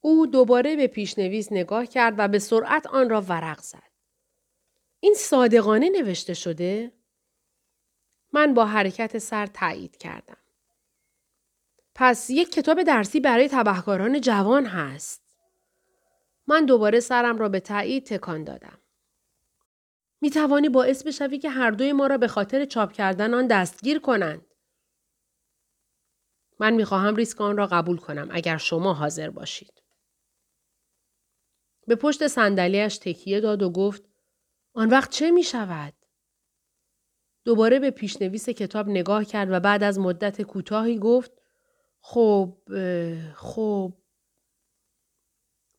[0.00, 3.90] او دوباره به پیشنویس نگاه کرد و به سرعت آن را ورق زد.
[5.00, 6.92] این صادقانه نوشته شده؟
[8.32, 10.36] من با حرکت سر تایید کردم.
[11.94, 15.22] پس یک کتاب درسی برای تبهکاران جوان هست.
[16.46, 18.78] من دوباره سرم را به تایید تکان دادم.
[20.20, 23.98] می توانی باعث بشوی که هر دوی ما را به خاطر چاپ کردن آن دستگیر
[23.98, 24.46] کنند.
[26.60, 29.82] من می خواهم ریسک آن را قبول کنم اگر شما حاضر باشید.
[31.90, 34.04] به پشت صندلیاش تکیه داد و گفت
[34.74, 35.94] آن وقت چه می شود؟
[37.44, 41.32] دوباره به پیشنویس کتاب نگاه کرد و بعد از مدت کوتاهی گفت
[42.00, 42.58] خب
[43.34, 43.92] خب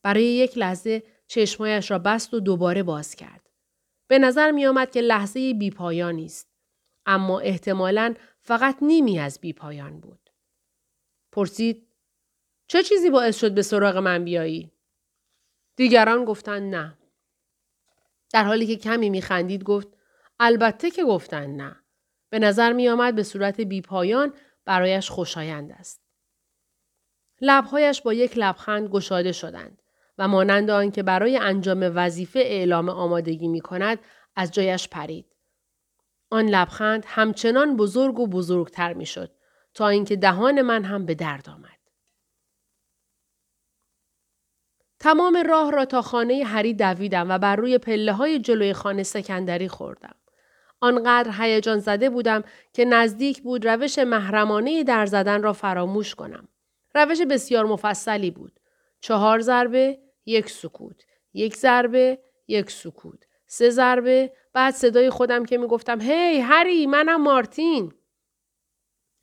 [0.04, 3.50] برای یک لحظه چشمایش را بست و دوباره باز کرد.
[4.08, 5.74] به نظر می آمد که لحظه بی
[6.26, 6.52] است.
[7.06, 10.30] اما احتمالا فقط نیمی از بی پایان بود.
[11.32, 11.88] پرسید
[12.68, 14.72] چه چیزی باعث شد به سراغ من بیایی؟
[15.76, 16.98] دیگران گفتند نه.
[18.34, 19.88] در حالی که کمی میخندید گفت
[20.40, 21.76] البته که گفتن نه.
[22.30, 24.34] به نظر می آمد به صورت بی پایان
[24.66, 26.02] برایش خوشایند است.
[27.42, 29.82] لبهایش با یک لبخند گشاده شدند
[30.18, 34.00] و مانند آنکه برای انجام وظیفه اعلام آمادگی می کند
[34.36, 35.26] از جایش پرید.
[36.30, 39.32] آن لبخند همچنان بزرگ و بزرگتر می شد
[39.74, 41.71] تا اینکه دهان من هم به درد آمد.
[45.02, 49.68] تمام راه را تا خانه هری دویدم و بر روی پله های جلوی خانه سکندری
[49.68, 50.16] خوردم.
[50.80, 52.44] آنقدر هیجان زده بودم
[52.74, 56.48] که نزدیک بود روش محرمانه در زدن را فراموش کنم.
[56.96, 58.60] روش بسیار مفصلی بود.
[59.00, 61.04] چهار ضربه، یک سکوت.
[61.34, 63.24] یک ضربه، یک سکوت.
[63.48, 67.94] سه ضربه، بعد صدای خودم که می‌گفتم هی هری منم مارتین.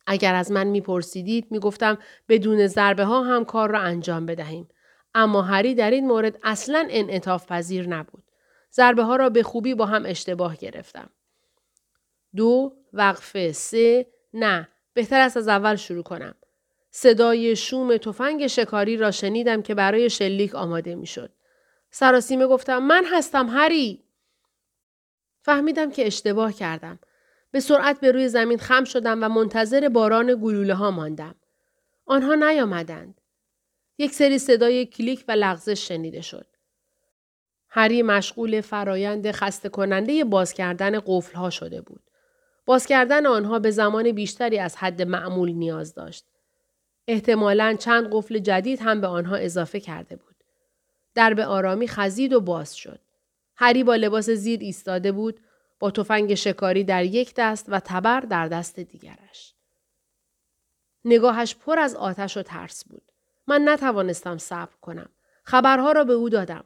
[0.07, 1.97] اگر از من میپرسیدید می‌گفتم
[2.29, 4.67] بدون ضربه ها هم کار را انجام بدهیم.
[5.13, 8.23] اما هری در این مورد اصلا انعطاف پذیر نبود.
[8.73, 11.09] ضربه ها را به خوبی با هم اشتباه گرفتم.
[12.35, 14.69] دو، وقفه، سه، نه.
[14.93, 16.35] بهتر است از اول شروع کنم.
[16.91, 21.31] صدای شوم تفنگ شکاری را شنیدم که برای شلیک آماده می‌شد.
[21.91, 24.03] سراسیمه گفتم من هستم هری.
[25.41, 26.99] فهمیدم که اشتباه کردم.
[27.51, 31.35] به سرعت به روی زمین خم شدم و منتظر باران گلوله ها ماندم.
[32.05, 33.18] آنها نیامدند.
[33.99, 36.45] یک سری صدای کلیک و لغزش شنیده شد.
[37.69, 42.01] هری مشغول فرایند خسته کننده باز کردن قفل ها شده بود.
[42.65, 46.25] باز کردن آنها به زمان بیشتری از حد معمول نیاز داشت.
[47.07, 50.35] احتمالا چند قفل جدید هم به آنها اضافه کرده بود.
[51.15, 52.99] در به آرامی خزید و باز شد.
[53.55, 55.39] هری با لباس زیر ایستاده بود
[55.79, 59.53] با تفنگ شکاری در یک دست و تبر در دست دیگرش.
[61.05, 63.08] نگاهش پر از آتش و ترس بود.
[63.49, 65.09] من نتوانستم صبر کنم.
[65.43, 66.63] خبرها را به او دادم.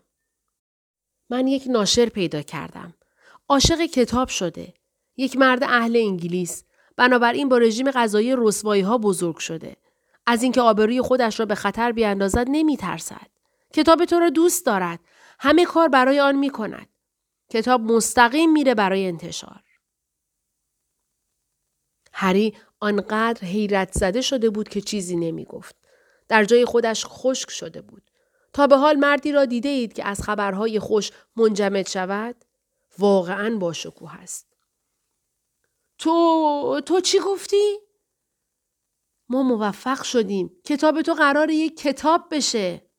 [1.29, 2.93] من یک ناشر پیدا کردم.
[3.49, 4.73] عاشق کتاب شده.
[5.17, 6.63] یک مرد اهل انگلیس.
[6.95, 9.77] بنابراین با رژیم غذایی رسوایی ها بزرگ شده.
[10.25, 13.27] از اینکه آبروی خودش را به خطر بیاندازد نمی ترسد.
[13.73, 14.99] کتاب تو را دوست دارد.
[15.39, 16.87] همه کار برای آن می کند.
[17.49, 19.63] کتاب مستقیم میره برای انتشار.
[22.13, 25.82] هری آنقدر حیرت زده شده بود که چیزی نمی گفت.
[26.27, 28.11] در جای خودش خشک شده بود.
[28.53, 32.45] تا به حال مردی را دیده اید که از خبرهای خوش منجمد شود؟
[32.99, 34.47] واقعا با شکوه است.
[35.97, 37.79] تو تو چی گفتی؟
[39.29, 40.61] ما موفق شدیم.
[40.65, 42.89] کتاب تو قرار یک کتاب بشه.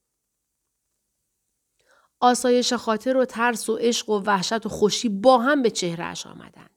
[2.21, 6.74] آسایش خاطر و ترس و عشق و وحشت و خوشی با هم به چهرهش آمدند.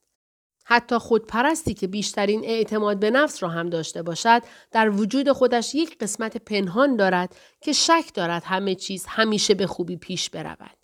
[0.70, 4.42] حتی خودپرستی که بیشترین اعتماد به نفس را هم داشته باشد
[4.72, 9.96] در وجود خودش یک قسمت پنهان دارد که شک دارد همه چیز همیشه به خوبی
[9.96, 10.78] پیش برود.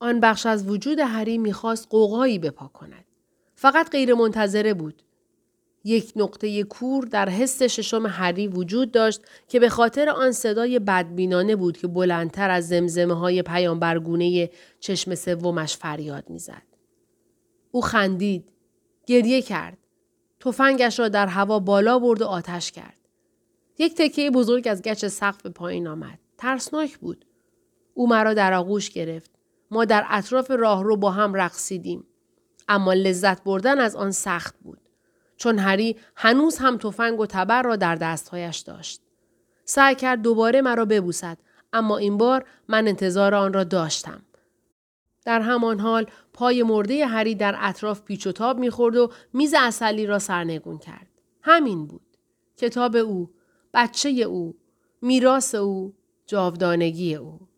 [0.00, 3.04] آن بخش از وجود هری می‌خواست قوقایی بپا کند.
[3.54, 5.02] فقط غیر منتظره بود.
[5.84, 11.56] یک نقطه کور در حس ششم هری وجود داشت که به خاطر آن صدای بدبینانه
[11.56, 14.50] بود که بلندتر از زمزمه های پیامبرگونه
[14.80, 16.62] چشم سومش فریاد می‌زد.
[17.70, 18.57] او خندید.
[19.08, 19.78] گریه کرد.
[20.40, 22.96] تفنگش را در هوا بالا برد و آتش کرد.
[23.78, 26.18] یک تکه بزرگ از گچ سقف به پایین آمد.
[26.38, 27.24] ترسناک بود.
[27.94, 29.30] او مرا در آغوش گرفت.
[29.70, 32.06] ما در اطراف راه رو با هم رقصیدیم.
[32.68, 34.80] اما لذت بردن از آن سخت بود.
[35.36, 39.00] چون هری هنوز هم تفنگ و تبر را در دستهایش داشت.
[39.64, 41.38] سعی کرد دوباره مرا ببوسد
[41.72, 44.22] اما این بار من انتظار آن را داشتم.
[45.28, 50.06] در همان حال پای مرده هری در اطراف پیچ و تاب می‌خورد و میز اصلی
[50.06, 51.08] را سرنگون کرد.
[51.42, 52.16] همین بود.
[52.56, 53.30] کتاب او،
[53.74, 54.56] بچه او،
[55.02, 55.94] میراث او،
[56.26, 57.48] جاودانگی او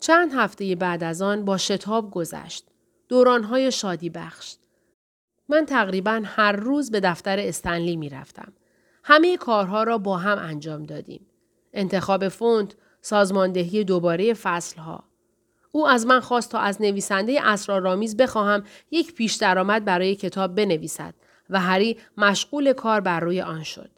[0.00, 2.66] چند هفته بعد از آن با شتاب گذشت.
[3.08, 4.56] دورانهای شادی بخش.
[5.48, 8.52] من تقریبا هر روز به دفتر استنلی می رفتم.
[9.04, 11.26] همه کارها را با هم انجام دادیم.
[11.72, 15.04] انتخاب فونت، سازماندهی دوباره فصلها.
[15.72, 21.14] او از من خواست تا از نویسنده اسرارآمیز بخواهم یک پیش درآمد برای کتاب بنویسد
[21.50, 23.90] و هری مشغول کار بر روی آن شد.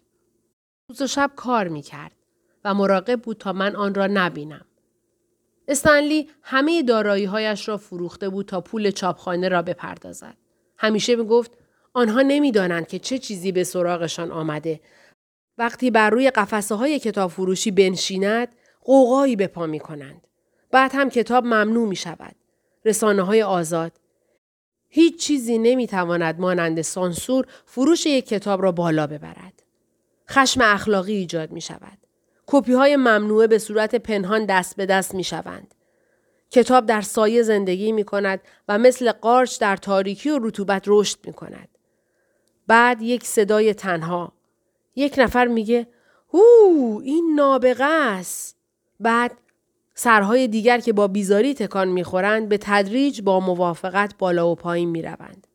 [0.88, 2.12] روز و شب کار می کرد
[2.64, 4.64] و مراقب بود تا من آن را نبینم.
[5.68, 10.36] استنلی همه داراییهایش را فروخته بود تا پول چاپخانه را بپردازد.
[10.78, 11.50] همیشه می گفت
[11.92, 14.80] آنها نمی‌دانند که چه چیزی به سراغشان آمده.
[15.58, 18.48] وقتی بر روی قفسه های کتاب فروشی بنشیند،
[18.84, 20.26] قوقایی به پا می کنند.
[20.70, 22.36] بعد هم کتاب ممنوع می شود.
[22.84, 23.92] رسانه های آزاد.
[24.88, 29.62] هیچ چیزی نمی تواند مانند سانسور فروش یک کتاب را بالا ببرد.
[30.30, 31.98] خشم اخلاقی ایجاد می شود.
[32.46, 35.74] کپی های ممنوعه به صورت پنهان دست به دست می شوند.
[36.50, 41.32] کتاب در سایه زندگی می کند و مثل قارچ در تاریکی و رطوبت رشد می
[41.32, 41.68] کند.
[42.66, 44.32] بعد یک صدای تنها.
[44.96, 45.86] یک نفر میگه
[46.34, 48.59] هو این نابغه است.
[49.00, 49.32] بعد
[49.94, 55.46] سرهای دیگر که با بیزاری تکان می‌خورند به تدریج با موافقت بالا و پایین می‌روند.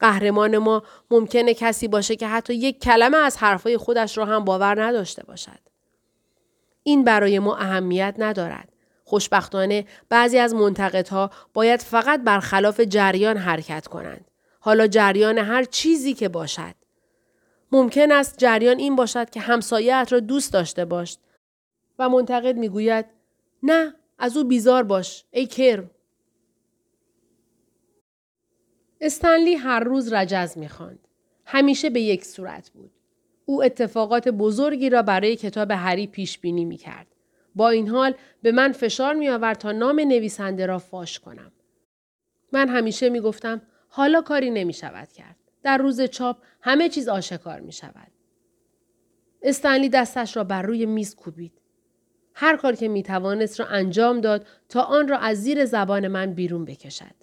[0.00, 4.84] قهرمان ما ممکنه کسی باشه که حتی یک کلمه از حرفهای خودش را هم باور
[4.84, 5.58] نداشته باشد.
[6.82, 8.68] این برای ما اهمیت ندارد.
[9.04, 14.30] خوشبختانه بعضی از منتقدها باید فقط برخلاف جریان حرکت کنند.
[14.60, 16.74] حالا جریان هر چیزی که باشد.
[17.72, 21.16] ممکن است جریان این باشد که همسایت را دوست داشته باش
[21.98, 23.06] و منتقد می‌گوید
[23.62, 25.90] نه از او بیزار باش ای کرم
[29.00, 31.08] استنلی هر روز رجز می‌خواند
[31.44, 32.90] همیشه به یک صورت بود
[33.46, 37.06] او اتفاقات بزرگی را برای کتاب هری پیش بینی می کرد.
[37.54, 41.52] با این حال به من فشار می آورد تا نام نویسنده را فاش کنم.
[42.52, 45.36] من همیشه می گفتم حالا کاری نمی شود کرد.
[45.62, 48.12] در روز چاپ همه چیز آشکار می شود.
[49.42, 51.52] استنلی دستش را بر روی میز کوبید.
[52.34, 56.34] هر کار که می توانست را انجام داد تا آن را از زیر زبان من
[56.34, 57.14] بیرون بکشد.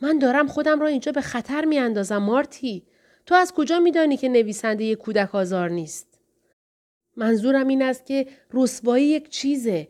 [0.00, 2.82] من دارم خودم را اینجا به خطر می اندازم مارتی.
[3.26, 6.18] تو از کجا میدانی که نویسنده یک کودک آزار نیست؟
[7.16, 9.88] منظورم این است که رسوایی یک چیزه.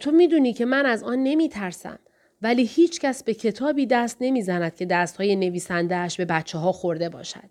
[0.00, 1.98] تو می‌دونی که من از آن نمی ترسم.
[2.42, 7.50] ولی هیچ کس به کتابی دست نمی‌زند که دستهای نویسندهش به بچه ها خورده باشد.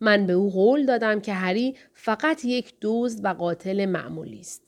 [0.00, 4.61] من به او قول دادم که هری فقط یک دوز و قاتل معمولی است.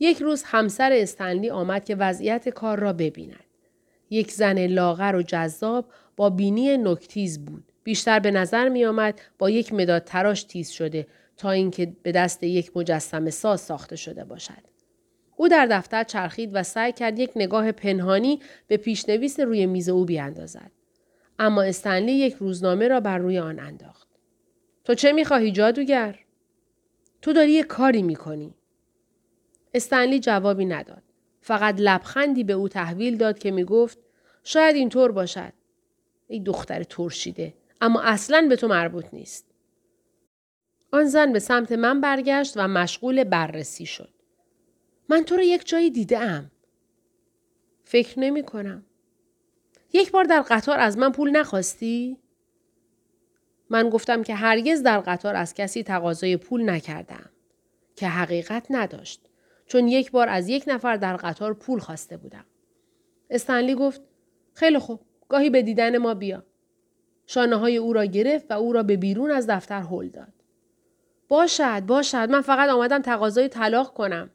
[0.00, 3.44] یک روز همسر استنلی آمد که وضعیت کار را ببیند.
[4.10, 5.86] یک زن لاغر و جذاب
[6.16, 7.72] با بینی نکتیز بود.
[7.84, 11.06] بیشتر به نظر می آمد با یک مداد تراش تیز شده
[11.36, 14.74] تا اینکه به دست یک مجسم ساز ساخته شده باشد.
[15.36, 20.04] او در دفتر چرخید و سعی کرد یک نگاه پنهانی به پیشنویس روی میز او
[20.04, 20.70] بیاندازد.
[21.38, 24.08] اما استنلی یک روزنامه را بر روی آن انداخت.
[24.84, 26.18] تو چه می‌خواهی جادوگر؟
[27.22, 28.54] تو داری یک کاری می‌کنی.
[29.74, 31.02] استنلی جوابی نداد.
[31.40, 33.98] فقط لبخندی به او تحویل داد که می‌گفت
[34.44, 35.52] شاید اینطور باشد.
[36.26, 39.46] ای دختر ترشیده اما اصلا به تو مربوط نیست.
[40.92, 44.08] آن زن به سمت من برگشت و مشغول بررسی شد.
[45.08, 46.50] من تو رو یک جایی دیده ام.
[47.84, 48.84] فکر نمی کنم.
[49.92, 52.18] یک بار در قطار از من پول نخواستی؟
[53.70, 57.30] من گفتم که هرگز در قطار از کسی تقاضای پول نکردم.
[57.96, 59.28] که حقیقت نداشت.
[59.66, 62.44] چون یک بار از یک نفر در قطار پول خواسته بودم.
[63.30, 64.02] استنلی گفت
[64.54, 66.44] خیلی خوب گاهی به دیدن ما بیا.
[67.26, 70.32] شانه های او را گرفت و او را به بیرون از دفتر هل داد.
[71.28, 74.30] باشد باشد من فقط آمدم تقاضای طلاق کنم.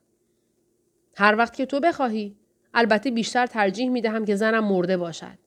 [1.15, 2.35] هر وقت که تو بخواهی.
[2.73, 5.37] البته بیشتر ترجیح می دهم که زنم مرده باشد.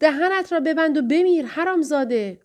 [0.00, 2.40] دهنت را ببند و بمیر حرامزاده.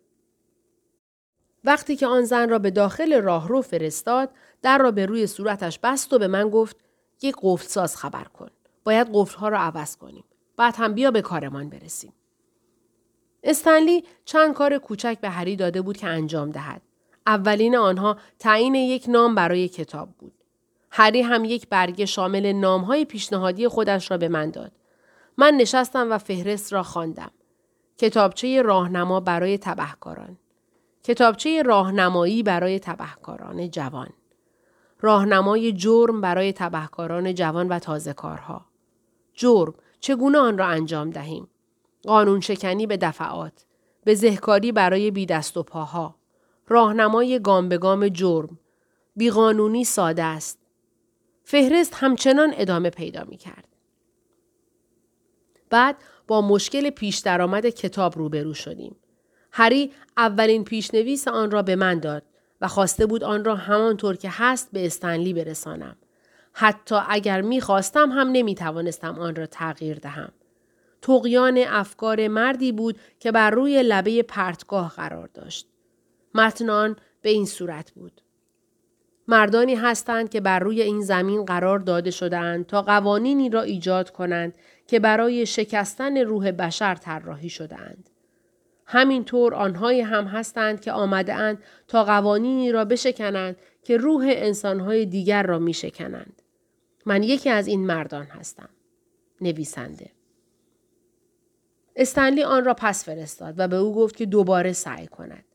[1.63, 4.29] وقتی که آن زن را به داخل راهرو فرستاد
[4.61, 6.75] در را به روی صورتش بست و به من گفت
[7.21, 8.49] یک قفل ساز خبر کن.
[8.83, 10.23] باید قفلها را عوض کنیم.
[10.57, 12.13] بعد هم بیا به کارمان برسیم.
[13.43, 16.81] استنلی چند کار کوچک به هری داده بود که انجام دهد.
[17.27, 20.33] اولین آنها تعیین یک نام برای کتاب بود.
[20.91, 24.71] هری هم یک برگه شامل نامهای پیشنهادی خودش را به من داد.
[25.37, 27.31] من نشستم و فهرست را خواندم.
[27.97, 30.37] کتابچه راهنما برای تبهکاران.
[31.03, 34.09] کتابچه راهنمایی برای تبهکاران جوان.
[35.01, 38.65] راهنمای جرم برای تبهکاران جوان و تازه کارها.
[39.33, 41.47] جرم چگونه آن را انجام دهیم؟
[42.03, 43.65] قانون شکنی به دفعات.
[44.03, 46.15] به زهکاری برای بی دست و پاها.
[46.67, 48.59] راهنمای گام به گام جرم.
[49.15, 50.59] بیقانونی ساده است.
[51.43, 53.67] فهرست همچنان ادامه پیدا می کرد.
[55.69, 58.95] بعد با مشکل پیش درآمد کتاب روبرو شدیم.
[59.51, 62.23] هری اولین پیشنویس آن را به من داد
[62.61, 65.95] و خواسته بود آن را همانطور که هست به استنلی برسانم.
[66.53, 70.31] حتی اگر می‌خواستم هم نمی‌توانستم آن را تغییر دهم.
[71.01, 75.67] تقیان افکار مردی بود که بر روی لبه پرتگاه قرار داشت.
[76.35, 78.21] متن آن به این صورت بود.
[79.27, 84.53] مردانی هستند که بر روی این زمین قرار داده شدهاند تا قوانینی را ایجاد کنند
[84.87, 88.09] که برای شکستن روح بشر طراحی شدهاند.
[88.91, 95.43] همینطور آنهایی هم هستند که آمده اند تا قوانینی را بشکنند که روح انسانهای دیگر
[95.43, 96.41] را می شکنند.
[97.05, 98.69] من یکی از این مردان هستم.
[99.41, 100.09] نویسنده.
[101.95, 105.45] استنلی آن را پس فرستاد و به او گفت که دوباره سعی کند.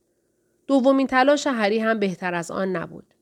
[0.67, 3.15] دومین تلاش هری هم بهتر از آن نبود.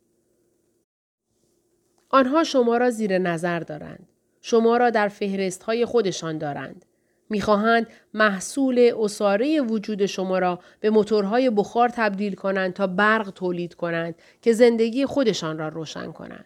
[2.09, 4.09] آنها شما را زیر نظر دارند.
[4.40, 6.85] شما را در فهرست های خودشان دارند.
[7.31, 14.14] می‌خواهند محصول اصاره وجود شما را به موتورهای بخار تبدیل کنند تا برق تولید کنند
[14.43, 16.45] که زندگی خودشان را روشن کنند.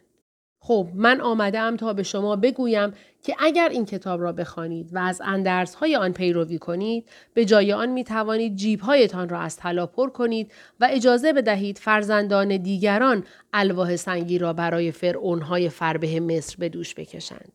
[0.60, 2.92] خب من آمده تا به شما بگویم
[3.22, 7.88] که اگر این کتاب را بخوانید و از اندرزهای آن پیروی کنید به جای آن
[7.88, 14.38] می توانید جیبهایتان را از طلا پر کنید و اجازه بدهید فرزندان دیگران الواح سنگی
[14.38, 17.52] را برای فرعونهای فربه مصر به دوش بکشند.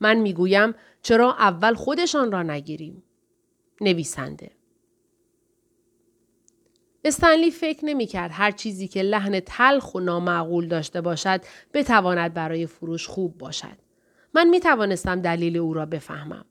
[0.00, 3.02] من می‌گویم چرا اول خودشان را نگیریم؟
[3.80, 4.50] نویسنده
[7.04, 11.40] استنلی فکر نمی کرد هر چیزی که لحن تلخ و نامعقول داشته باشد
[11.74, 13.78] بتواند برای فروش خوب باشد.
[14.34, 16.44] من می توانستم دلیل او را بفهمم.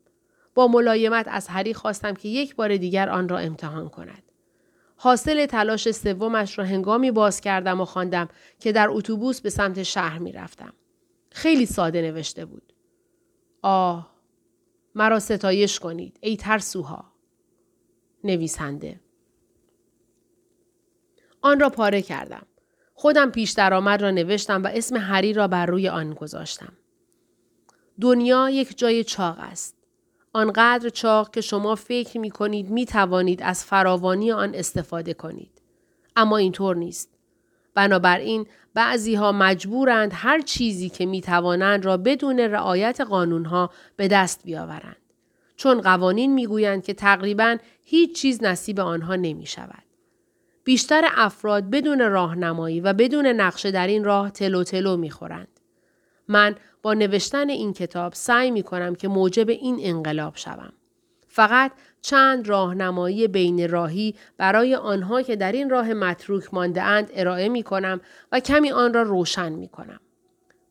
[0.56, 4.24] با ملایمت از هری خواستم که یک بار دیگر آن را امتحان کند.
[4.96, 10.20] حاصل تلاش سومش را هنگامی باز کردم و خواندم که در اتوبوس به سمت شهر
[10.20, 10.74] می رفتم.
[11.32, 12.74] خیلی ساده نوشته بود.
[13.62, 14.18] آه
[14.96, 17.06] مرا ستایش کنید ای ترسوها.
[18.24, 19.00] نویسنده
[21.42, 22.46] آن را پاره کردم.
[22.94, 26.74] خودم پیش درآمد را نوشتم و اسم هری را بر روی آن گذاشتم.
[28.02, 29.78] دنیا یک جای چاق است.
[30.34, 35.62] آنقدر چاق که شما فکر می کنید می توانید از فراوانی آن استفاده کنید.
[36.16, 37.17] اما اینطور نیست.
[37.78, 44.44] بنابراین بعضی ها مجبورند هر چیزی که می توانند را بدون رعایت قانونها به دست
[44.44, 44.98] بیاورند.
[45.56, 49.84] چون قوانین می‌گویند که تقریبا هیچ چیز نصیب آنها نمی شود.
[50.64, 55.60] بیشتر افراد بدون راهنمایی و بدون نقشه در این راه تلو تلو می خورند.
[56.28, 60.74] من با نوشتن این کتاب سعی می کنم که موجب این انقلاب شوم.
[61.38, 67.50] فقط چند راهنمایی بین راهی برای آنها که در این راه متروک مانده اند ارائه
[67.50, 68.02] می کنم
[68.32, 70.00] و کمی آن را روشن می کنم.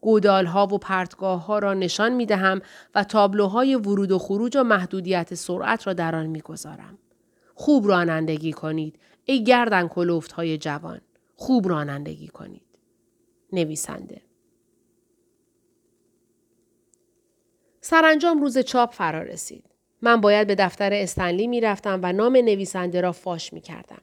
[0.00, 2.60] گودال ها و پرتگاه ها را نشان می دهم
[2.94, 6.98] و تابلوهای ورود و خروج و محدودیت سرعت را در آن می گذارم.
[7.54, 11.00] خوب رانندگی کنید ای گردن کلوفت های جوان
[11.36, 12.66] خوب رانندگی کنید.
[13.52, 14.22] نویسنده
[17.80, 19.75] سرانجام روز چاپ فرا رسید.
[20.02, 24.00] من باید به دفتر استنلی می رفتم و نام نویسنده را فاش می کردم.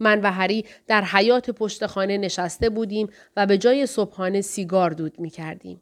[0.00, 5.20] من و هری در حیات پشت خانه نشسته بودیم و به جای صبحانه سیگار دود
[5.20, 5.80] می کردیم.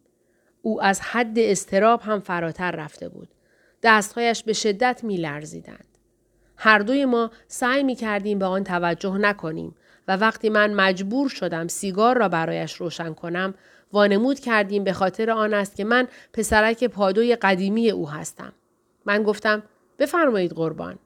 [0.62, 3.29] او از حد استراب هم فراتر رفته بود.
[3.83, 5.87] دستهایش به شدت می لرزیدند.
[6.57, 9.75] هر دوی ما سعی می کردیم به آن توجه نکنیم
[10.09, 13.55] و وقتی من مجبور شدم سیگار را برایش روشن کنم
[13.93, 18.53] وانمود کردیم به خاطر آن است که من پسرک پادوی قدیمی او هستم.
[19.04, 19.62] من گفتم
[19.99, 20.99] بفرمایید قربان.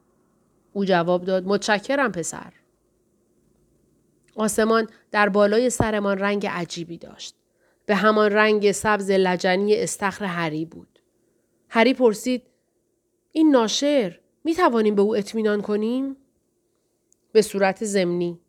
[0.73, 2.53] او جواب داد متشکرم پسر.
[4.37, 7.35] آسمان در بالای سرمان رنگ عجیبی داشت.
[7.87, 10.99] به همان رنگ سبز لجنی استخر هری بود.
[11.69, 12.43] هری پرسید
[13.33, 16.17] این ناشر می توانیم به او اطمینان کنیم؟
[17.33, 18.41] به صورت زمینی.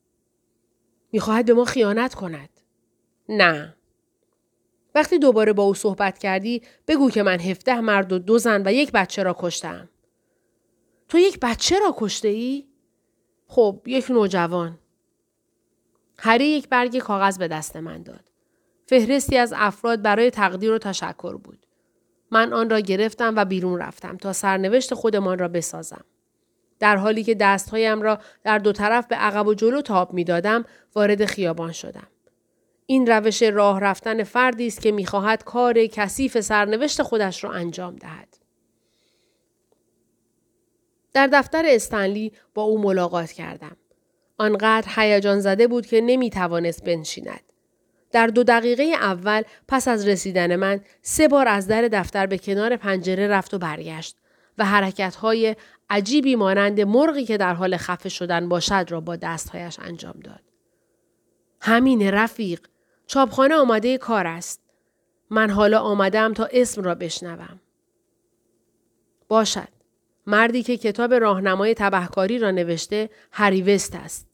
[1.11, 2.49] می خواهد به ما خیانت کند.
[3.29, 3.76] نه.
[4.97, 8.73] وقتی دوباره با او صحبت کردی بگو که من هفته مرد و دو زن و
[8.73, 9.89] یک بچه را کشتم.
[11.09, 12.65] تو یک بچه را کشته ای؟
[13.47, 14.77] خب یک نوجوان.
[16.19, 18.31] هری یک برگ کاغذ به دست من داد.
[18.85, 21.65] فهرستی از افراد برای تقدیر و تشکر بود.
[22.31, 26.05] من آن را گرفتم و بیرون رفتم تا سرنوشت خودمان را بسازم.
[26.79, 30.65] در حالی که دستهایم را در دو طرف به عقب و جلو تاب می دادم
[30.95, 32.07] وارد خیابان شدم.
[32.89, 38.37] این روش راه رفتن فردی است که می‌خواهد کار کثیف سرنوشت خودش را انجام دهد.
[41.13, 43.77] در دفتر استنلی با او ملاقات کردم.
[44.37, 47.53] آنقدر هیجان زده بود که نمی توانست بنشیند.
[48.11, 52.75] در دو دقیقه اول پس از رسیدن من سه بار از در دفتر به کنار
[52.75, 54.17] پنجره رفت و برگشت
[54.57, 55.55] و حرکتهای
[55.89, 60.41] عجیبی مانند مرغی که در حال خفه شدن باشد را با دستهایش انجام داد.
[61.61, 62.59] همین رفیق
[63.07, 64.61] چاپخانه آماده کار است.
[65.29, 67.59] من حالا آمدم تا اسم را بشنوم.
[69.27, 69.67] باشد.
[70.25, 74.27] مردی که کتاب راهنمای تبهکاری را نوشته هری وست است.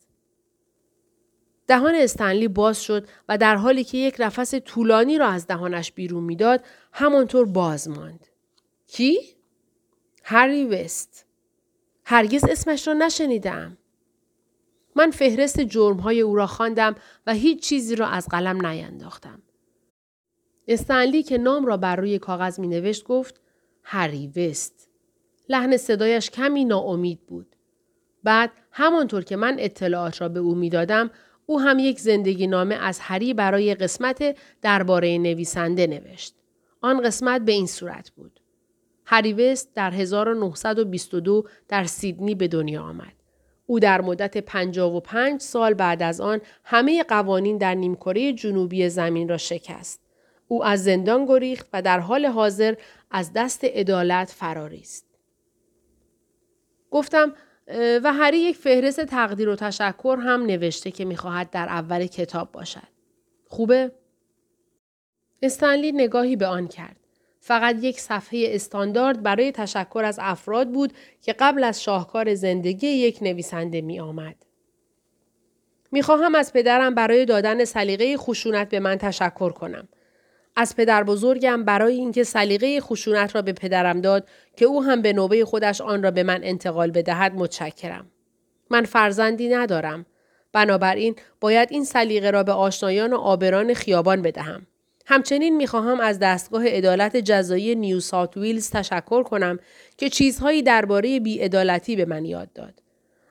[1.68, 6.24] دهان استنلی باز شد و در حالی که یک نفس طولانی را از دهانش بیرون
[6.24, 8.27] می‌داد همانطور باز ماند.
[8.88, 9.20] کی؟
[10.24, 11.25] هری وست.
[12.06, 13.77] هرگز اسمش را نشنیدم.
[14.96, 16.96] من فهرست جرمهای او را خواندم
[17.28, 19.42] و هیچ چیزی را از قلم نینداختم.
[20.68, 23.42] استنلی که نام را بر روی کاغذ می نوشت گفت
[23.84, 24.90] هری وست.
[25.50, 27.56] لحن صدایش کمی ناامید بود.
[28.24, 31.12] بعد همانطور که من اطلاعات را به او می‌دادم
[31.46, 36.36] او هم یک زندگی نامه از هری برای قسمت درباره نویسنده نوشت.
[36.82, 38.40] آن قسمت به این صورت بود.
[39.06, 43.23] هری وست در 1922 در سیدنی به دنیا آمد.
[43.65, 49.38] او در مدت 55 سال بعد از آن همه قوانین در نیمکره جنوبی زمین را
[49.38, 50.00] شکست.
[50.48, 52.75] او از زندان گریخت و در حال حاضر
[53.12, 55.05] از دست عدالت فراری است.
[56.91, 57.34] گفتم
[58.03, 62.88] و هری یک فهرست تقدیر و تشکر هم نوشته که می‌خواهد در اول کتاب باشد.
[63.48, 63.91] خوبه؟
[65.41, 67.03] استنلی نگاهی به آن کرد.
[67.46, 73.18] فقط یک صفحه استاندارد برای تشکر از افراد بود که قبل از شاهکار زندگی یک
[73.22, 74.36] نویسنده می آمد.
[75.92, 79.88] می خواهم از پدرم برای دادن سلیقه خشونت به من تشکر کنم.
[80.56, 85.14] از پدر بزرگم برای اینکه سلیقه خشونت را به پدرم داد که او هم به
[85.14, 88.12] نوبه خودش آن را به من انتقال بدهد متشکرم.
[88.70, 90.06] من فرزندی ندارم.
[90.54, 94.67] بنابراین باید این سلیقه را به آشنایان و آبران خیابان بدهم.
[95.06, 99.60] همچنین می‌خواهم از دستگاه عدالت جزایی نیو ساوت ویلز تشکر کنم
[99.98, 102.84] که چیزهایی درباره بیعدالتی به من یاد داد.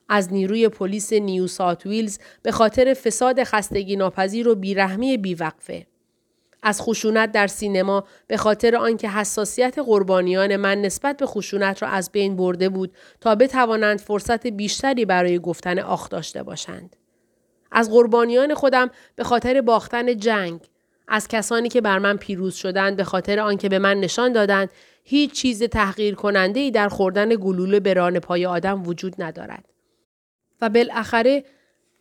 [0.09, 5.87] از نیروی پلیس نیو ساوت ویلز به خاطر فساد خستگی ناپذیر و بیرحمی بیوقفه.
[6.63, 12.13] از خشونت در سینما به خاطر آنکه حساسیت قربانیان من نسبت به خشونت را از
[12.13, 16.97] بین برده بود تا بتوانند فرصت بیشتری برای گفتن آخ داشته باشند.
[17.73, 20.61] از قربانیان خودم به خاطر باختن جنگ،
[21.15, 24.71] از کسانی که بر من پیروز شدند به خاطر آنکه به من نشان دادند
[25.05, 29.65] هیچ چیز تحقیر کننده ای در خوردن گلوله به ران پای آدم وجود ندارد.
[30.61, 31.45] و بالاخره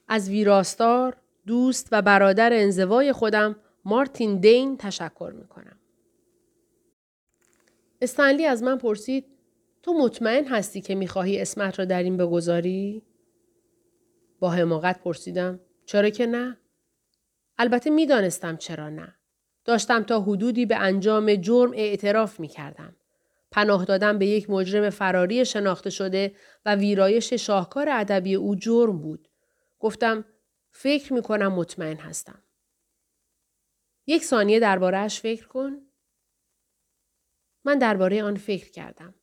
[0.08, 5.80] از ویراستار، دوست و برادر انزوای خودم مارتین دین تشکر می کنم.
[8.02, 9.26] استنلی از من پرسید
[9.84, 13.02] تو مطمئن هستی که می‌خواهی اسمت را در این بگذاری؟
[14.40, 16.58] با حماقت پرسیدم چرا که نه؟
[17.62, 19.16] البته می‌دانستم چرا نه.
[19.66, 22.96] داشتم تا حدودی به انجام جرم اعتراف می کردم.
[23.52, 29.28] پناه دادم به یک مجرم فراری شناخته شده و ویرایش شاهکار ادبی او جرم بود.
[29.80, 30.26] گفتم
[30.72, 32.44] فکر می کنم مطمئن هستم.
[34.08, 35.78] یک ثانیه دربارهش فکر کن.
[37.66, 39.16] من درباره آن فکر کردم.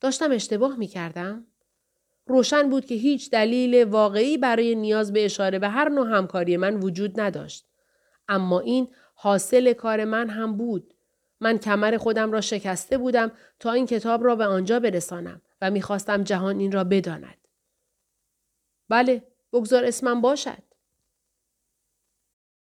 [0.00, 1.46] داشتم اشتباه می کردم.
[2.26, 6.76] روشن بود که هیچ دلیل واقعی برای نیاز به اشاره به هر نوع همکاری من
[6.76, 7.69] وجود نداشت.
[8.30, 10.94] اما این حاصل کار من هم بود.
[11.40, 16.22] من کمر خودم را شکسته بودم تا این کتاب را به آنجا برسانم و می‌خواستم
[16.22, 17.38] جهان این را بداند.
[18.88, 20.62] بله، بگذار اسمم باشد.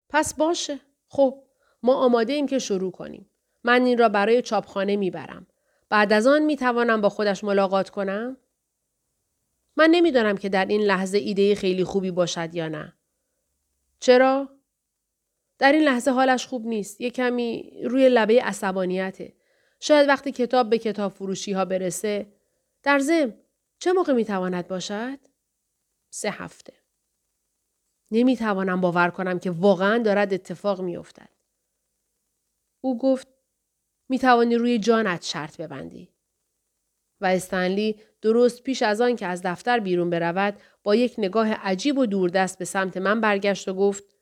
[0.09, 0.81] پس باشه.
[1.09, 1.43] خب،
[1.83, 3.31] ما آماده ایم که شروع کنیم.
[3.65, 5.47] من این را برای چاپخانه می‌برم.
[5.89, 8.37] بعد از آن می توانم با خودش ملاقات کنم؟
[9.77, 12.95] من نمی‌دانم که در این لحظه ایده خیلی خوبی باشد یا نه.
[14.01, 14.49] چرا؟
[15.65, 17.01] در این لحظه حالش خوب نیست.
[17.01, 19.33] یه کمی روی لبه عصبانیته.
[19.81, 22.33] شاید وقتی کتاب به کتاب فروشی ها برسه.
[22.83, 23.35] در زم
[23.79, 25.19] چه موقع می‌تواند باشد؟
[26.11, 26.73] سه هفته.
[28.11, 31.29] نمی‌توانم باور کنم که واقعا دارد اتفاق میافتد.
[32.81, 33.29] او گفت
[34.09, 36.09] می توانی روی جانت شرط ببندی.
[37.21, 41.99] و استنلی درست پیش از آن که از دفتر بیرون برود با یک نگاه عجیب
[41.99, 44.14] و دوردست به سمت من برگشت و گفت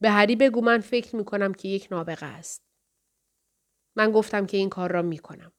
[0.00, 2.62] به هری بگو من فکر می کنم که یک نابغه است.
[3.96, 5.52] من گفتم که این کار را می کنم.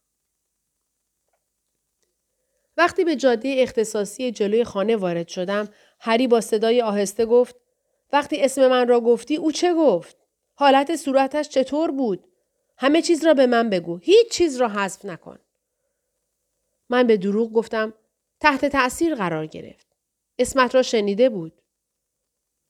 [2.78, 7.56] وقتی به جاده اختصاصی جلوی خانه وارد شدم، هری با صدای آهسته گفت
[8.14, 10.18] وقتی اسم من را گفتی او چه گفت؟
[10.54, 12.28] حالت صورتش چطور بود؟
[12.78, 13.98] همه چیز را به من بگو.
[13.98, 15.40] هیچ چیز را حذف نکن.
[16.90, 17.94] من به دروغ گفتم
[18.40, 19.88] تحت تأثیر قرار گرفت.
[20.40, 21.59] اسمت را شنیده بود.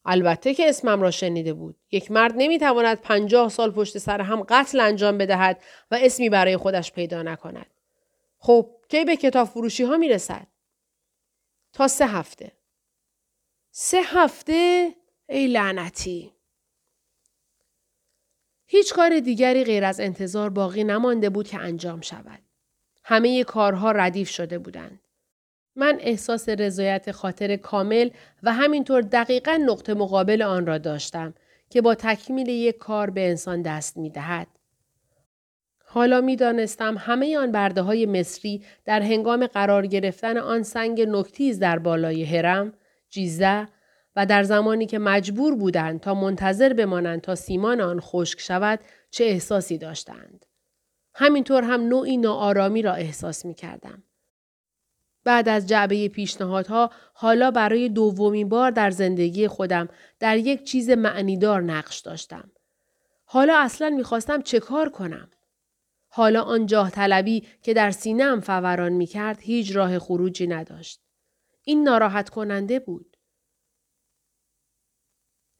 [0.06, 1.76] البته که اسمم را شنیده بود.
[1.92, 6.92] یک مرد نمی‌تواند پنجاه سال پشت سر هم قتل انجام بدهد و اسمی برای خودش
[6.92, 7.74] پیدا نکند.
[8.38, 10.48] خب کی به کتاب فروشی ها می رسد؟
[11.74, 12.52] تا سه هفته.
[13.72, 14.94] سه هفته؟
[15.30, 16.34] ای لعنتی.
[18.66, 22.40] هیچ کار دیگری غیر از انتظار باقی نمانده بود که انجام شود.
[23.04, 25.00] همه کارها ردیف شده بودند.
[25.76, 28.10] من احساس رضایت خاطر کامل
[28.44, 31.34] و همینطور دقیقا نقطه مقابل آن را داشتم
[31.70, 34.48] که با تکمیل یک کار به انسان دست می دهد.
[35.86, 41.60] حالا می دانستم همه آن برده های مصری در هنگام قرار گرفتن آن سنگ نکتیز
[41.60, 42.74] در بالای هرم،
[43.10, 43.68] جیزه
[44.16, 48.80] و در زمانی که مجبور بودند تا منتظر بمانند تا سیمان آن خشک شود
[49.12, 50.46] چه احساسی داشتند.
[51.14, 54.04] همینطور هم نوعی ناآرامی را احساس می کردم.
[55.30, 59.88] بعد از جعبه پیشنهادها حالا برای دومین بار در زندگی خودم
[60.20, 62.52] در یک چیز معنیدار نقش داشتم.
[63.26, 65.30] حالا اصلا می‌خواستم چه کار کنم؟
[66.08, 71.02] حالا آن جاه طلبی که در سینم فوران می کرد هیچ راه خروجی نداشت.
[71.63, 73.18] این ناراحت کننده بود.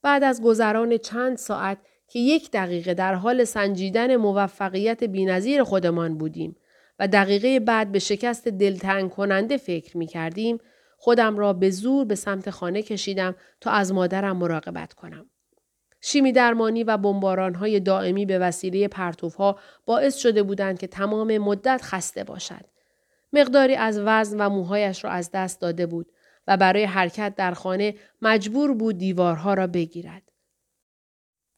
[0.02, 1.78] بعد از گذران چند ساعت
[2.08, 6.56] که یک دقیقه در حال سنجیدن موفقیت بینظیر خودمان بودیم
[7.00, 10.58] و دقیقه بعد به شکست دلتنگ کننده فکر می کردیم،
[10.98, 15.26] خودم را به زور به سمت خانه کشیدم تا از مادرم مراقبت کنم.
[16.02, 16.98] شیمی درمانی و
[17.56, 22.66] های دائمی به وسیله پرتوها باعث شده بودند که تمام مدت خسته باشد.
[23.34, 26.12] مقداری از وزن و موهایش را از دست داده بود
[26.48, 30.29] و برای حرکت در خانه مجبور بود دیوارها را بگیرد.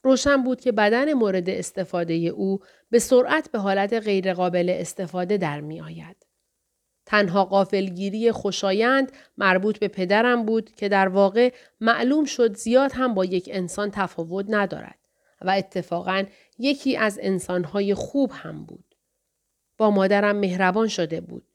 [0.03, 2.59] روشن بود که بدن مورد استفاده او
[2.89, 6.27] به سرعت به حالت غیرقابل استفاده در می آید.
[7.05, 13.25] تنها قافلگیری خوشایند مربوط به پدرم بود که در واقع معلوم شد زیاد هم با
[13.25, 14.99] یک انسان تفاوت ندارد
[15.41, 16.23] و اتفاقا
[16.59, 18.95] یکی از انسانهای خوب هم بود.
[19.77, 21.47] با مادرم مهربان شده بود.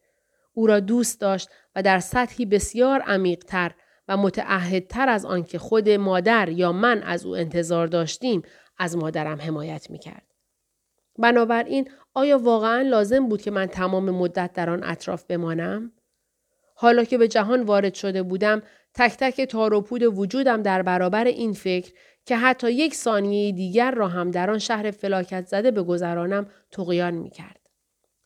[0.52, 3.74] او را دوست داشت و در سطحی بسیار عمیقتر
[4.08, 8.42] و متعهدتر از آنکه خود مادر یا من از او انتظار داشتیم
[8.78, 10.22] از مادرم حمایت می کرد.
[11.18, 15.92] بنابراین آیا واقعا لازم بود که من تمام مدت در آن اطراف بمانم؟
[16.74, 18.62] حالا که به جهان وارد شده بودم
[18.94, 21.92] تک تک تار و پود وجودم در برابر این فکر
[22.24, 27.14] که حتی یک ثانیه دیگر را هم در آن شهر فلاکت زده به گذرانم تقیان
[27.14, 27.65] می کرد.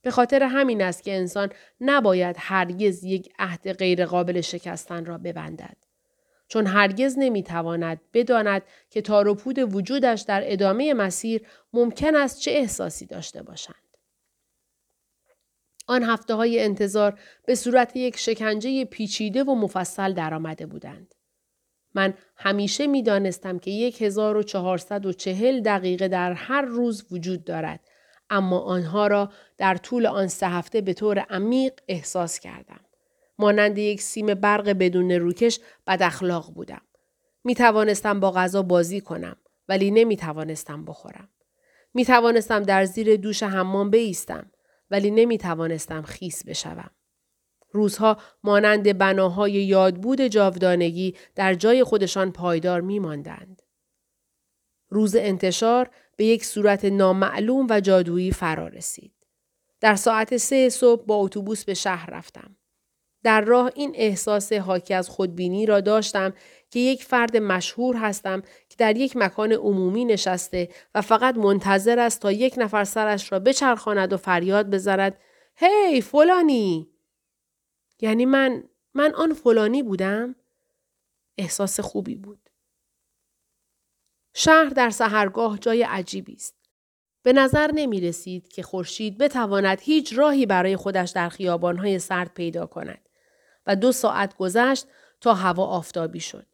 [0.03, 5.77] به خاطر همین است که انسان نباید هرگز یک عهد غیرقابل شکستن را ببندد.
[6.49, 12.51] چون هرگز نمی‌تواند بداند که تار و پود وجودش در ادامه مسیر ممکن است چه
[12.51, 13.75] احساسی داشته باشند.
[15.87, 21.15] آن هفته های انتظار به صورت یک شکنجه پیچیده و مفصل درآمده بودند.
[21.95, 27.81] من همیشه می دانستم که 1440 دقیقه در هر روز وجود دارد
[28.31, 32.81] اما آنها را در طول آن سه هفته به طور عمیق احساس کردم.
[33.39, 36.83] مانند یک سیم برق بدون روکش بد اخلاق بودم.
[37.45, 39.37] می توانستم با غذا بازی کنم
[39.69, 41.29] ولی نمی توانستم بخورم.
[41.95, 44.51] می توانستم در زیر دوش حمام بیستم
[44.91, 46.91] ولی نمی توانستم خیس بشوم.
[47.73, 53.63] روزها مانند بناهای یادبود جاودانگی در جای خودشان پایدار می ماندند.
[54.89, 55.91] روز انتشار
[56.21, 59.13] به یک صورت نامعلوم و جادویی فرا رسید.
[59.81, 62.57] در ساعت سه صبح با اتوبوس به شهر رفتم.
[63.23, 66.33] در راه این احساس حاکی از خودبینی را داشتم
[66.71, 72.21] که یک فرد مشهور هستم که در یک مکان عمومی نشسته و فقط منتظر است
[72.21, 75.19] تا یک نفر سرش را بچرخاند و فریاد بزند
[75.57, 76.89] هی hey, فلانی
[78.01, 80.35] یعنی من من آن فلانی بودم
[81.39, 82.50] احساس خوبی بود
[84.35, 86.55] شهر در سهرگاه جای عجیبی است
[87.23, 92.67] به نظر نمی رسید که خورشید بتواند هیچ راهی برای خودش در خیابانهای سرد پیدا
[92.67, 93.09] کند.
[93.67, 94.87] و دو ساعت گذشت
[95.21, 96.47] تا هوا آفتابی شد.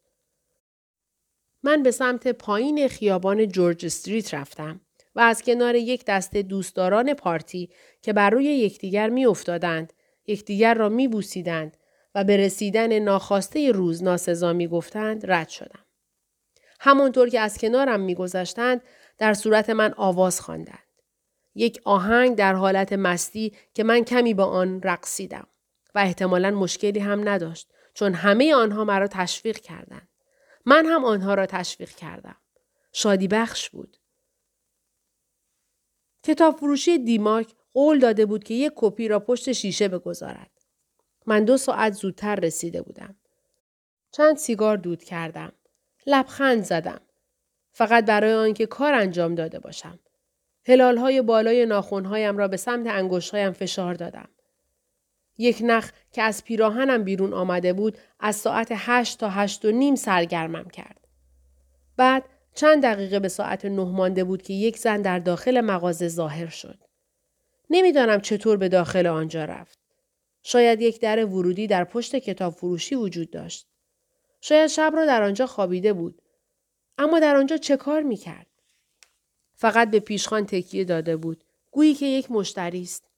[1.62, 4.80] من به سمت پایین خیابان جورج استریت رفتم
[5.14, 7.70] و از کنار یک دسته دوستداران پارتی
[8.02, 9.92] که بر روی یکدیگر میافتادند
[10.26, 11.76] یکدیگر را میبوسیدند
[12.14, 15.85] و به رسیدن ناخواسته روز ناسزا می‌گفتند رد شدم
[16.86, 18.82] همانطور که از کنارم میگذشتند
[19.18, 20.78] در صورت من آواز خواندند
[21.54, 25.46] یک آهنگ در حالت مستی که من کمی با آن رقصیدم
[25.94, 30.08] و احتمالا مشکلی هم نداشت چون همه آنها مرا تشویق کردند.
[30.66, 32.36] من هم آنها را تشویق کردم.
[32.92, 33.96] شادی بخش بود.
[36.22, 40.50] کتاب فروشی دیماک قول داده بود که یک کپی را پشت شیشه بگذارد.
[41.26, 43.16] من دو ساعت زودتر رسیده بودم.
[44.10, 45.52] چند سیگار دود کردم.
[46.06, 47.00] لبخند زدم.
[47.72, 49.98] فقط برای آنکه کار انجام داده باشم.
[50.66, 54.28] هلالهای بالای ناخونهایم را به سمت انگشتهایم فشار دادم.
[55.38, 59.94] یک نخ که از پیراهنم بیرون آمده بود از ساعت هشت تا هشت و نیم
[59.94, 61.06] سرگرمم کرد.
[61.96, 66.48] بعد چند دقیقه به ساعت نه مانده بود که یک زن در داخل مغازه ظاهر
[66.48, 66.78] شد.
[67.70, 69.78] نمی‌دانم چطور به داخل آنجا رفت.
[70.42, 73.68] شاید یک در ورودی در پشت کتاب فروشی وجود داشت.
[74.48, 76.22] شاید شب را در آنجا خوابیده بود.
[76.98, 78.46] اما در آنجا چه کار می کرد؟
[79.54, 81.44] فقط به پیشخان تکیه داده بود.
[81.70, 83.10] گویی که یک مشتری است.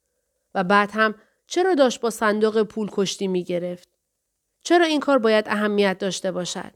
[0.54, 1.14] و بعد هم
[1.46, 3.88] چرا داشت با صندوق پول کشتی می گرفت؟
[4.62, 6.72] چرا این کار باید اهمیت داشته باشد؟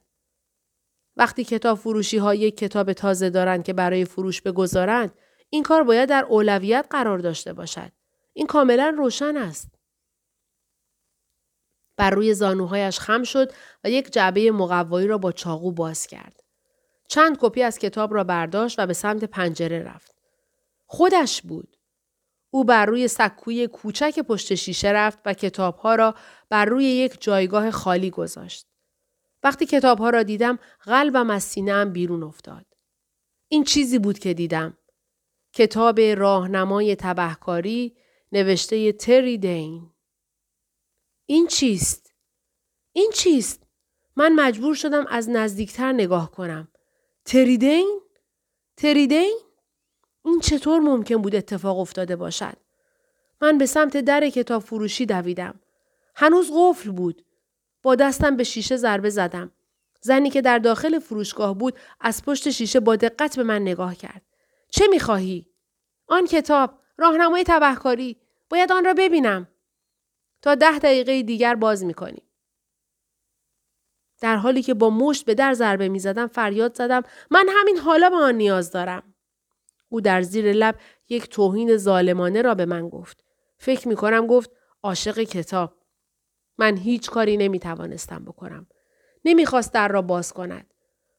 [1.16, 5.14] وقتی کتاب فروشی ها یک کتاب تازه دارند که برای فروش بگذارند
[5.50, 7.92] این کار باید در اولویت قرار داشته باشد.
[8.32, 9.68] این کاملا روشن است.
[11.96, 13.52] بر روی زانوهایش خم شد
[13.84, 16.42] و یک جعبه مقوایی را با چاقو باز کرد.
[17.08, 20.14] چند کپی از کتاب را برداشت و به سمت پنجره رفت.
[20.86, 21.76] خودش بود.
[22.50, 26.14] او بر روی سکوی کوچک پشت شیشه رفت و کتابها را
[26.50, 28.66] بر روی یک جایگاه خالی گذاشت.
[29.42, 32.66] وقتی کتابها را دیدم قلبم از سینهام بیرون افتاد.
[33.48, 34.76] این چیزی بود که دیدم.
[35.52, 37.96] کتاب راهنمای تبهکاری
[38.32, 39.91] نوشته تری دین.
[41.32, 42.12] این چیست؟
[42.92, 43.62] این چیست؟
[44.16, 46.68] من مجبور شدم از نزدیکتر نگاه کنم.
[47.24, 48.00] تریدین؟
[48.76, 49.38] تریدین؟
[50.24, 52.56] این چطور ممکن بود اتفاق افتاده باشد؟
[53.40, 55.60] من به سمت در کتاب فروشی دویدم.
[56.14, 57.24] هنوز قفل بود.
[57.82, 59.52] با دستم به شیشه ضربه زدم.
[60.00, 64.22] زنی که در داخل فروشگاه بود از پشت شیشه با دقت به من نگاه کرد.
[64.70, 65.46] چه می‌خواهی؟
[66.06, 68.16] آن کتاب راهنمای تبهکاری
[68.48, 69.48] باید آن را ببینم.
[70.42, 72.22] تا ده دقیقه دیگر باز می‌کنیم.
[74.20, 78.10] در حالی که با مشت به در ضربه می زدم فریاد زدم من همین حالا
[78.10, 79.14] به آن نیاز دارم.
[79.88, 80.74] او در زیر لب
[81.08, 83.24] یک توهین ظالمانه را به من گفت.
[83.58, 84.50] فکر می کنم گفت
[84.82, 85.74] عاشق کتاب.
[86.58, 88.66] من هیچ کاری نمی توانستم بکنم.
[89.24, 90.74] نمی‌خواست در را باز کند.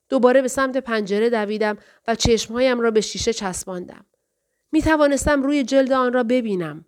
[0.09, 4.05] دوباره به سمت پنجره دویدم و چشمهایم را به شیشه چسباندم.
[4.71, 6.86] می توانستم روی جلد آن را ببینم.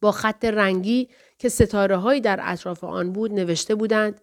[0.00, 1.08] با خط رنگی
[1.38, 4.20] که ستاره هایی در اطراف آن بود نوشته بودند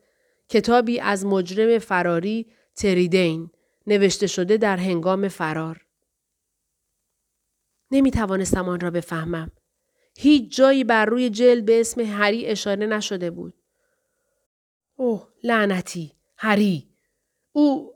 [0.50, 3.50] کتابی از مجرم فراری تریدین
[3.88, 5.86] نوشته شده در هنگام فرار.
[7.92, 9.52] نمی توانستم آن را بفهمم.
[10.18, 13.54] هیچ جایی بر روی جلد به اسم هری اشاره نشده بود.
[14.96, 16.90] اوه لعنتی هری
[17.52, 17.94] او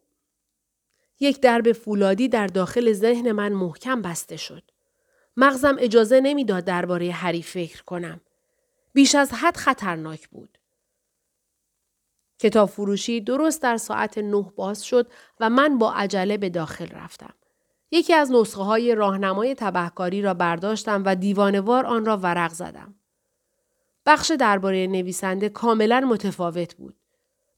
[1.20, 4.71] یک درب فولادی در داخل ذهن من محکم بسته شد.
[5.42, 8.22] مغزم اجازه نمی‌داد درباره هری فکر کنم.
[8.94, 10.58] بیش از حد خطرناک بود.
[12.40, 17.34] کتاب فروشی درست در ساعت نه باز شد و من با عجله به داخل رفتم.
[17.92, 22.96] یکی از نسخه های راهنمای تبهکاری را برداشتم و دیوانوار آن را ورق زدم.
[24.06, 26.96] بخش درباره نویسنده کاملا متفاوت بود.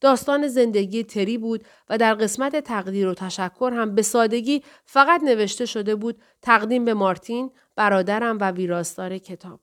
[0.01, 5.65] داستان زندگی تری بود و در قسمت تقدیر و تشکر هم به سادگی فقط نوشته
[5.65, 9.59] شده بود تقدیم به مارتین برادرم و ویراستار کتاب.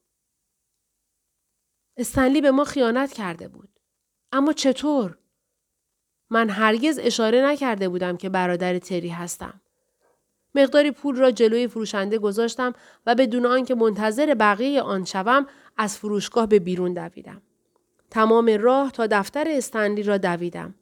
[1.96, 3.68] استنلی به ما خیانت کرده بود.
[4.32, 5.18] اما چطور؟
[6.30, 9.60] من هرگز اشاره نکرده بودم که برادر تری هستم.
[10.54, 12.72] مقداری پول را جلوی فروشنده گذاشتم
[13.06, 15.46] و بدون آنکه منتظر بقیه آن شوم
[15.76, 17.42] از فروشگاه به بیرون دویدم.
[18.10, 20.74] تمام راه تا دفتر استنلی را دویدم.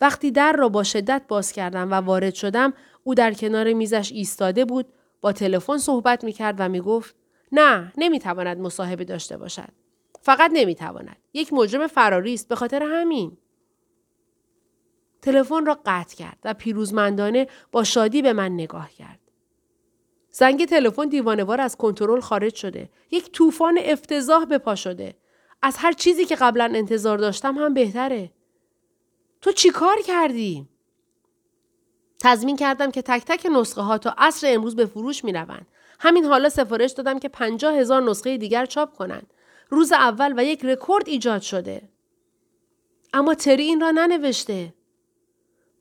[0.00, 2.72] وقتی در را با شدت باز کردم و وارد شدم
[3.04, 7.14] او در کنار میزش ایستاده بود با تلفن صحبت می کرد و می گفت
[7.52, 9.68] نه نمی تواند مصاحبه داشته باشد.
[10.22, 11.16] فقط نمی تواند.
[11.32, 13.36] یک مجرم فراری است به خاطر همین.
[15.22, 19.20] تلفن را قطع کرد و پیروزمندانه با شادی به من نگاه کرد.
[20.30, 22.90] زنگ تلفن دیوانوار از کنترل خارج شده.
[23.10, 25.16] یک طوفان افتضاح به پا شده.
[25.62, 28.32] از هر چیزی که قبلا انتظار داشتم هم بهتره.
[29.40, 30.68] تو چی کار کردی؟
[32.18, 35.66] تضمین کردم که تک تک نسخه ها تا عصر امروز به فروش می روند.
[36.00, 39.26] همین حالا سفارش دادم که پنجاه هزار نسخه دیگر چاپ کنند.
[39.70, 41.88] روز اول و یک رکورد ایجاد شده.
[43.12, 44.74] اما تری این را ننوشته.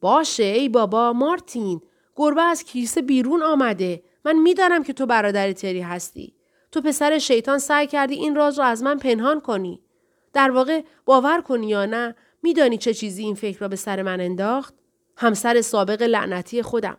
[0.02, 1.82] باشه ای بابا مارتین
[2.16, 6.36] گربه از کیسه بیرون آمده من می‌دانم که تو برادر تری هستی
[6.72, 9.82] تو پسر شیطان سعی کردی این راز را از من پنهان کنی
[10.34, 14.22] در واقع باور کنی یا نه میدانی چه چیزی این فکر را به سر من
[14.22, 14.74] انداخت
[15.18, 16.98] همسر سابق لعنتی خودم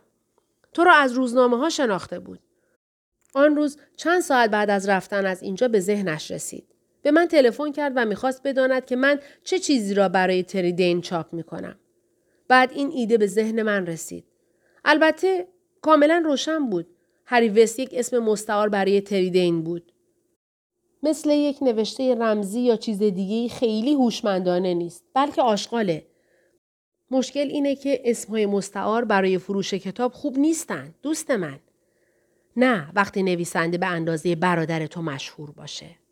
[0.73, 2.39] تو را از روزنامه ها شناخته بود
[3.35, 6.65] آن روز چند ساعت بعد از رفتن از اینجا به ذهنش رسید
[7.01, 11.33] به من تلفن کرد و می‌خواست بداند که من چه چیزی را برای تریدین چاپ
[11.33, 11.75] می‌کنم.
[12.47, 14.25] بعد این ایده به ذهن من رسید.
[14.85, 15.47] البته
[15.81, 16.87] کاملا روشن بود.
[17.25, 19.91] هری وست یک اسم مستعار برای تریدین بود.
[21.03, 26.05] مثل یک نوشته رمزی یا چیز دیگه خیلی هوشمندانه نیست بلکه آشغاله.
[27.11, 31.59] مشکل اینه که اسمهای مستعار برای فروش کتاب خوب نیستن دوست من.
[32.55, 36.06] نه وقتی نویسنده به اندازه برادر تو مشهور باشه.